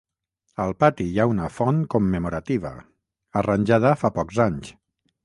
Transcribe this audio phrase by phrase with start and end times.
[0.63, 2.71] Al pati hi ha una font commemorativa,
[3.43, 4.73] arranjada fa pocs anys.